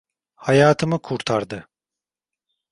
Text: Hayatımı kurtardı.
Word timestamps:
Hayatımı 0.35 1.01
kurtardı. 1.01 1.67